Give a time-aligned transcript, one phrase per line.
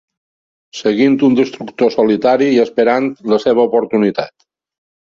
[0.79, 4.39] Seguint un destructor solitari i esperant la seva oportunitat.